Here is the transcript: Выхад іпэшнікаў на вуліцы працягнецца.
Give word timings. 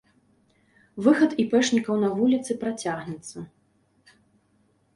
Выхад 1.07 1.35
іпэшнікаў 1.43 1.95
на 2.05 2.09
вуліцы 2.21 2.51
працягнецца. 2.65 3.47